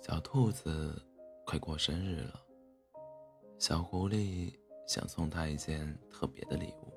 [0.00, 1.00] 小兔子
[1.44, 2.40] 快过生日了，
[3.58, 4.50] 小狐狸
[4.86, 6.92] 想送它一件特别的礼物。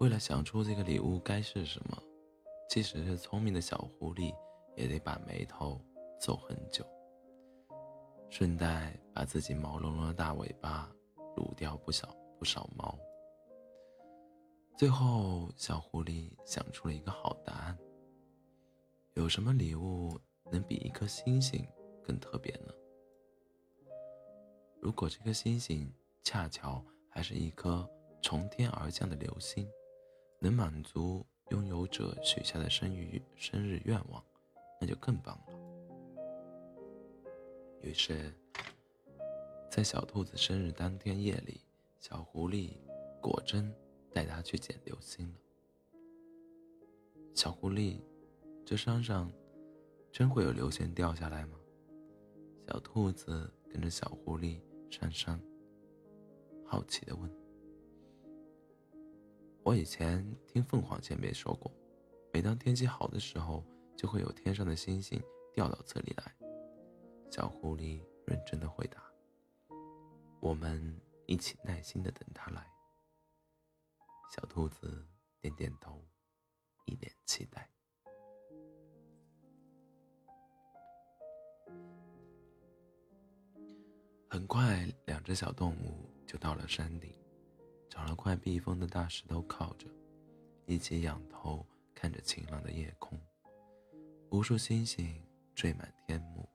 [0.00, 1.96] 为了想出这个礼物该是什么，
[2.68, 4.34] 即使是聪明的小狐狸，
[4.76, 5.80] 也得把眉头
[6.20, 6.84] 皱很久，
[8.28, 10.90] 顺带把自己毛茸茸的大尾巴
[11.36, 12.98] 撸掉不少不少毛。
[14.76, 17.78] 最后，小狐狸想出了一个好答案：
[19.14, 20.18] 有什么礼物
[20.50, 21.66] 能比一颗星星
[22.02, 22.72] 更特别呢？
[24.80, 27.88] 如果这颗星星恰巧还是一颗
[28.22, 29.68] 从天而降的流星，
[30.38, 34.24] 能满足拥有者许下的生日生日愿望，
[34.80, 35.52] 那就更棒了。
[37.82, 38.32] 于是，
[39.70, 41.60] 在小兔子生日当天夜里，
[41.98, 42.72] 小狐狸
[43.20, 43.74] 果真。
[44.12, 45.34] 带它去捡流星了。
[47.34, 48.00] 小狐狸，
[48.64, 49.30] 这山上
[50.16, 51.58] 真会有流星掉下来吗？
[52.66, 54.58] 小兔子跟着小狐狸
[54.90, 55.38] 上山，
[56.64, 57.30] 好奇的问。
[59.62, 61.70] 我以前听凤凰前辈说过，
[62.32, 63.62] 每当天气好的时候，
[63.94, 65.22] 就会有天上的星星
[65.52, 66.34] 掉到这里来。
[67.30, 69.02] 小狐狸认真的回答。
[70.40, 72.66] 我们一起耐心的等他来。
[74.34, 75.06] 小兔子
[75.42, 76.02] 点点头，
[76.86, 77.68] 一脸期待。
[84.46, 87.12] 很快，两只小动物就到了山顶，
[87.90, 89.88] 找了块避风的大石头靠着，
[90.66, 93.20] 一起仰头看着晴朗的夜空。
[94.30, 95.20] 无数星星
[95.56, 96.48] 缀满天幕，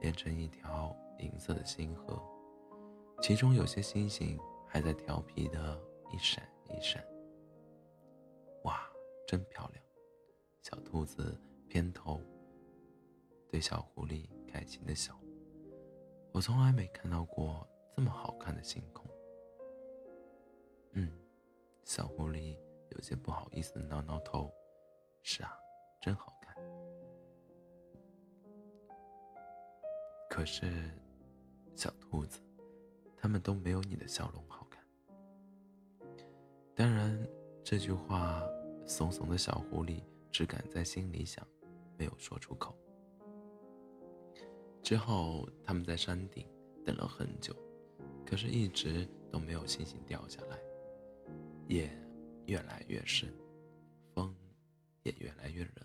[0.00, 2.22] 连成一条银色的星河，
[3.20, 6.48] 其中有些星星还在调皮的一闪。
[6.70, 7.04] 一闪，
[8.62, 8.88] 哇，
[9.26, 9.84] 真漂亮！
[10.62, 12.20] 小兔子偏头
[13.48, 15.18] 对小狐狸开心的笑。
[16.36, 17.66] 我从来没看到过
[17.96, 19.10] 这么好看的星空。
[20.92, 21.10] 嗯，
[21.82, 22.58] 小狐狸
[22.90, 24.52] 有些不好意思的挠挠头。
[25.22, 25.58] 是啊，
[25.98, 26.54] 真好看。
[30.28, 30.90] 可是，
[31.74, 32.42] 小兔子，
[33.16, 34.84] 它们都没有你的笑容好看。
[36.74, 37.18] 当然，
[37.64, 38.42] 这句话，
[38.84, 41.42] 怂怂的小狐狸只敢在心里想，
[41.96, 42.76] 没有说出口。
[44.86, 46.48] 之后，他们在山顶
[46.84, 47.52] 等了很久，
[48.24, 50.56] 可是一直都没有星星掉下来。
[51.66, 51.90] 夜
[52.46, 53.28] 越来越深，
[54.14, 54.32] 风
[55.02, 55.84] 也越来越冷，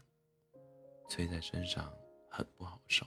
[1.10, 1.92] 吹在身上
[2.30, 3.04] 很不好受。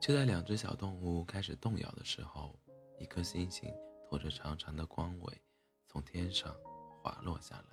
[0.00, 2.58] 就在两只小动物开始动摇的时候，
[2.98, 3.72] 一颗星星
[4.08, 5.40] 拖着长长的光尾。
[5.86, 6.52] 从天上
[7.00, 7.66] 滑落下来，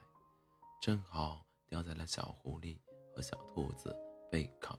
[0.79, 2.77] 正好掉在了小狐狸
[3.15, 3.95] 和小兔子
[4.31, 4.77] 背靠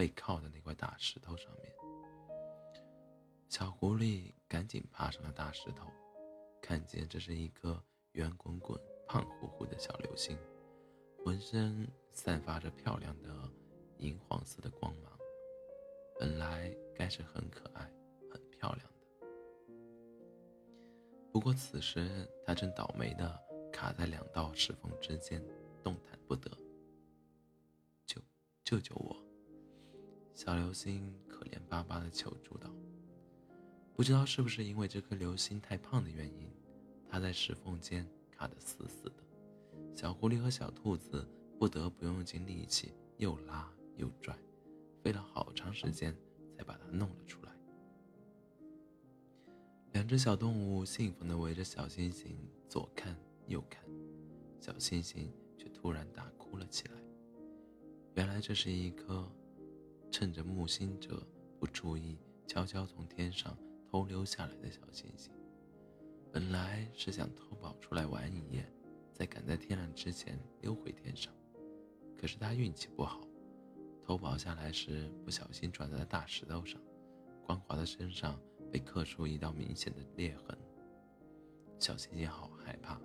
[0.00, 1.70] 背靠的那块大石头上面。
[3.50, 5.92] 小狐狸赶紧爬上了大石头，
[6.62, 7.78] 看见这是一颗
[8.12, 10.38] 圆滚滚、胖乎乎的小流星，
[11.22, 13.28] 浑身散发着漂亮的
[13.98, 15.12] 银黄色的光芒，
[16.18, 17.82] 本来该是很可爱、
[18.32, 19.26] 很漂亮的。
[21.30, 23.38] 不过此时，他正倒霉的
[23.70, 25.44] 卡在两道石缝之间，
[25.84, 26.50] 动弹不得。
[28.06, 28.18] 救
[28.64, 29.29] 救救我！
[30.42, 32.70] 小流星可怜巴巴的求助道。
[33.94, 36.50] 不知道是不是因为这颗流星太胖的原因，
[37.06, 39.22] 它在石缝间卡得死死的。
[39.94, 44.34] 小狐狸和小兔子不得不用尽力气，又拉又拽，
[45.02, 46.16] 费了好长时间
[46.56, 47.52] 才把它弄了出来。
[49.92, 52.34] 两只小动物兴奋地围着小星星
[52.66, 53.14] 左看
[53.46, 53.84] 右看，
[54.58, 56.94] 小星星却突然大哭了起来。
[58.14, 59.30] 原来这是一颗
[60.10, 61.26] 趁着木星者
[61.58, 63.56] 不注意，悄悄从天上
[63.90, 65.32] 偷溜下来的小星星。
[66.32, 68.64] 本来是想偷跑出来玩一夜，
[69.12, 71.32] 再赶在天亮之前溜回天上。
[72.18, 73.20] 可是他运气不好，
[74.04, 76.80] 偷跑下来时不小心撞在了大石头上，
[77.46, 78.38] 光滑的身上。
[78.72, 80.56] 被刻出一道明显的裂痕，
[81.80, 83.00] 小星星好害怕，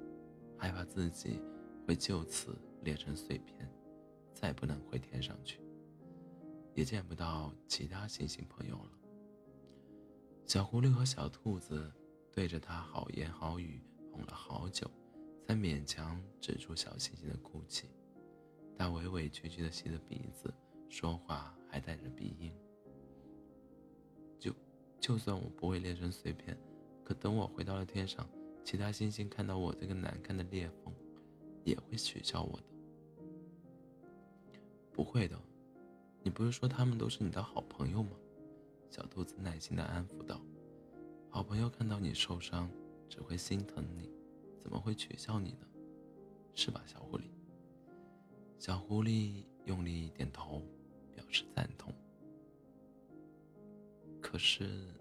[0.59, 1.41] 害怕自己
[1.87, 3.67] 会就此裂成碎片，
[4.31, 5.59] 再不能回天上去，
[6.75, 8.91] 也见不到其他星星朋友了。
[10.45, 11.91] 小狐狸和小兔子
[12.31, 13.81] 对着他好言好语
[14.11, 14.85] 哄了好久，
[15.47, 17.89] 才勉强止住小星星的哭泣。
[18.77, 20.53] 他委委屈屈地吸着鼻子，
[20.89, 22.53] 说话还带着鼻音。
[24.37, 24.53] 就
[24.99, 26.57] 就算我不会裂成碎片，
[27.05, 28.27] 可等我回到了天上，
[28.65, 30.93] 其他星星看到我这个难看的裂缝，
[31.63, 32.65] 也会取笑我的。
[34.91, 35.39] 不会的，
[36.25, 38.09] 你不是说他们都是你的好朋友吗？
[38.89, 40.41] 小兔子耐心地安抚道
[41.29, 42.67] ：“好朋友看到你受伤，
[43.07, 44.09] 只会心疼你，
[44.59, 45.67] 怎么会取笑你呢？
[46.55, 47.25] 是吧，小狐狸？”
[48.57, 50.63] 小狐狸用力点头，
[51.13, 51.93] 表示赞同。
[54.19, 54.91] 可是，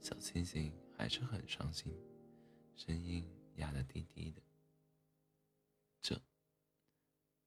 [0.00, 1.96] 小星星还是很伤心，
[2.74, 3.24] 声音
[3.58, 4.42] 压得低低的。
[6.02, 6.20] 这，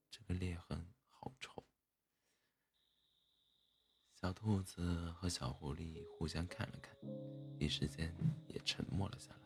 [0.10, 1.62] 这个裂痕好丑。
[4.22, 6.94] 小兔子和小狐狸互相看了看，
[7.58, 8.14] 一时间
[8.48, 9.40] 也沉默了下来。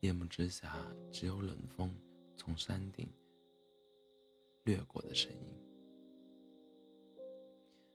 [0.00, 1.94] 夜幕之下，只有冷风
[2.36, 3.08] 从山顶
[4.64, 5.56] 掠过的声音。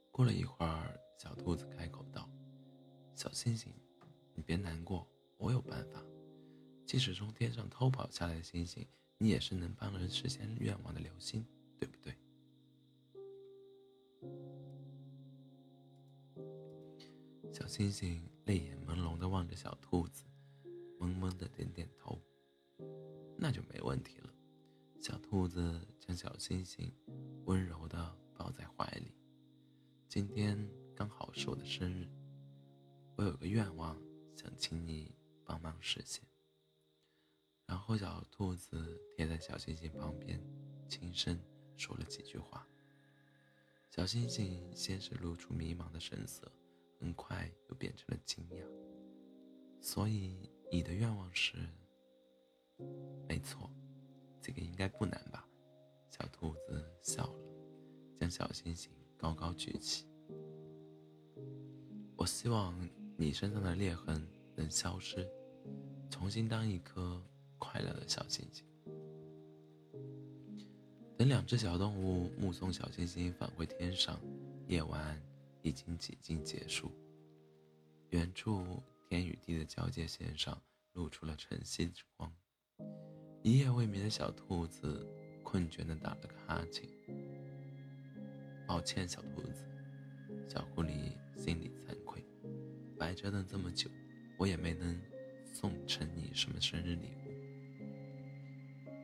[0.10, 2.30] 过了一会儿，小兔子开口道
[3.14, 3.74] ：“小星星，
[4.36, 5.06] 你别难过，
[5.38, 6.02] 我有办法。
[6.86, 8.88] 即使从天上偷跑下来的星星。”
[9.20, 11.44] 你也是能帮人实现愿望的流星，
[11.80, 12.17] 对不对？
[17.68, 20.24] 小星星泪眼朦胧的望着小兔子，
[21.02, 22.18] 萌萌的点点头。
[23.38, 24.34] 那就没问题了。
[25.02, 26.90] 小兔子将小星星
[27.44, 29.14] 温柔的抱在怀里。
[30.08, 30.58] 今天
[30.96, 32.08] 刚好是我的生日，
[33.18, 34.02] 我有个愿望
[34.34, 36.24] 想请你帮忙实现。
[37.66, 40.42] 然后，小兔子贴在小星星旁边，
[40.88, 41.38] 轻声
[41.76, 42.66] 说了几句话。
[43.90, 46.50] 小星星先是露出迷茫的神色，
[47.00, 48.64] 很快又变成了惊讶。
[49.82, 51.58] 所以，你的愿望是？
[53.28, 53.70] 没错，
[54.42, 55.48] 这个应该不难吧？
[56.12, 57.40] 小兔子笑了，
[58.20, 60.06] 将小星星高高举起。
[62.16, 62.76] 我希望
[63.18, 65.28] 你身上的裂痕能消失，
[66.10, 67.22] 重新当一颗。
[67.60, 68.64] 快乐的小星星。
[71.18, 74.22] 等两只小动物目送小星星返回天上，
[74.68, 75.20] 夜晚
[75.68, 76.92] 已经几近结束。
[78.12, 80.60] 远处天与地的交界线上
[80.94, 82.34] 露出了晨曦之光。
[83.44, 85.06] 一夜未眠的小兔子
[85.44, 86.88] 困倦地打了个哈欠。
[88.66, 89.66] 抱歉，小兔子。
[90.50, 92.24] 小狐狸心里惭愧，
[92.98, 93.90] 白折腾这么久，
[94.38, 94.98] 我也没能
[95.54, 97.32] 送成你什么生日礼物。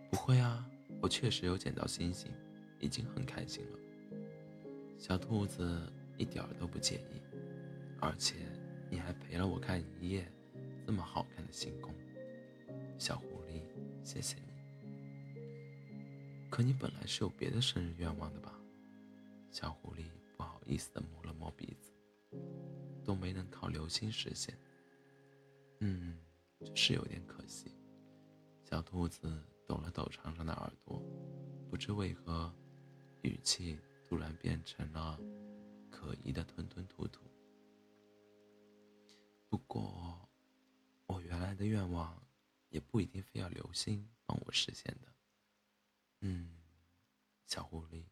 [0.10, 0.65] 不会啊，
[1.01, 2.31] 我确实有捡到星星，
[2.80, 3.80] 已经很开心了。
[4.98, 7.21] 小兔子一点都不介意，
[8.00, 8.36] 而且
[8.89, 10.31] 你还陪了我看一夜
[10.86, 11.94] 这么好看的星空。
[12.98, 13.62] 小狐狸，
[14.04, 14.54] 谢谢你。
[16.50, 18.54] 可你本来是有别的生日愿望的吧？
[19.51, 20.06] 小狐狸
[20.38, 21.92] 不好意思地摸了摸鼻子，
[23.04, 24.57] 都没能靠流星实现。
[25.80, 26.18] 嗯，
[26.75, 27.75] 是有点可惜。
[28.63, 29.19] 小兔子。
[29.65, 31.01] 抖了抖长长的耳朵，
[31.69, 32.54] 不知为何，
[33.21, 35.18] 语气突然变成了
[36.04, 37.22] 可疑的吞吞吐吐。
[39.48, 40.30] 不过，
[41.06, 42.22] 我原来的愿望
[42.68, 45.08] 也不一定非要流星帮我实现的。
[46.20, 46.58] 嗯，
[47.46, 48.04] 小狐狸，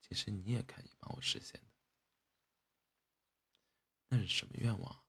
[0.00, 1.66] 其实你也可以帮我实现的。
[4.08, 5.04] 那是什么愿望？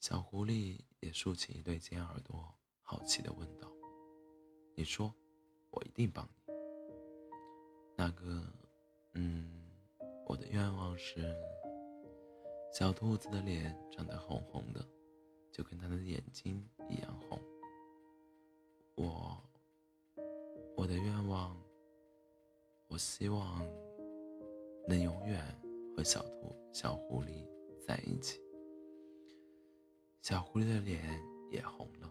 [0.00, 3.70] 小狐狸也竖起一对尖耳朵，好奇地问道。
[4.74, 5.14] 你说，
[5.70, 6.54] 我一定帮你。
[7.96, 8.50] 那个，
[9.12, 9.53] 嗯，
[10.26, 11.36] 我的愿望是，
[12.72, 14.84] 小兔子的脸长得红红的，
[15.52, 17.38] 就跟它的眼睛一样红。
[18.96, 19.38] 我，
[20.76, 21.56] 我的愿望，
[22.88, 23.64] 我希望
[24.88, 25.42] 能永远
[25.96, 27.46] 和小兔、小狐狸
[27.86, 28.40] 在一起。
[30.22, 32.10] 小狐狸的脸也红了，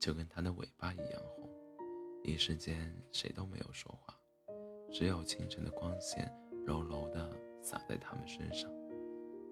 [0.00, 1.48] 就跟它的尾巴一样红。
[2.24, 4.18] 一时间，谁都没有说话，
[4.92, 6.28] 只有清晨的光线
[6.66, 7.30] 柔柔地
[7.62, 8.68] 洒在他们身上，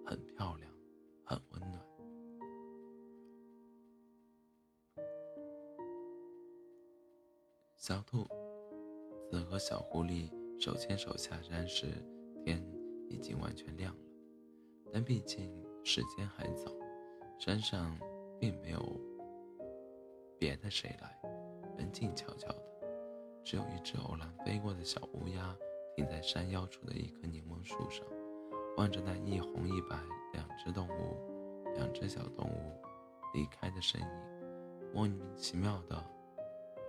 [0.05, 0.69] 很漂亮，
[1.25, 1.81] 很温暖。
[7.77, 8.25] 小兔
[9.31, 10.29] 子和小狐狸
[10.59, 11.87] 手牵手下山时，
[12.45, 12.61] 天
[13.09, 14.01] 已经完全亮了，
[14.93, 15.49] 但毕竟
[15.85, 16.73] 时间还早，
[17.39, 17.97] 山上
[18.41, 19.01] 并没有
[20.37, 21.17] 别的谁来。
[21.79, 22.63] 人静悄悄的，
[23.45, 25.57] 只有一只偶然飞过的小乌鸦
[25.95, 28.05] 停在山腰处的一棵柠檬树上，
[28.77, 29.97] 望着那一红一白
[30.33, 32.73] 两只动物、两只小动物
[33.33, 34.09] 离开的身影，
[34.93, 36.05] 莫名其妙的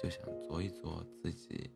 [0.02, 1.70] 就想啄一啄自己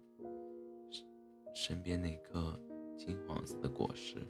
[1.54, 2.60] 身边那颗
[2.98, 4.26] 金黄色的果实。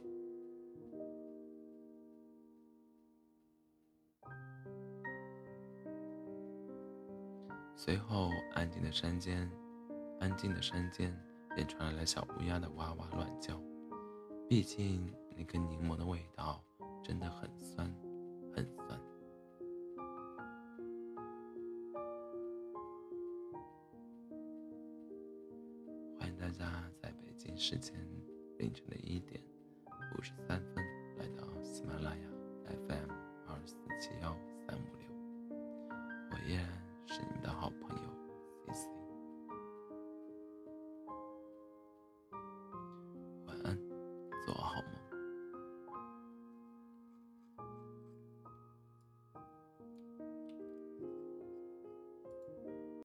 [7.74, 9.50] 随后，安静的山间，
[10.20, 11.18] 安静的山间
[11.54, 13.60] 便传来了小乌鸦的哇哇乱叫。
[14.48, 16.60] 毕竟那个柠檬的味道
[17.04, 17.86] 真的很酸
[18.52, 19.00] 很酸。
[26.18, 27.94] 欢迎大家在北京时间
[28.58, 29.40] 凌晨的一点
[30.18, 30.84] 五十三分
[31.16, 32.30] 来到喜马拉雅
[32.66, 33.19] fm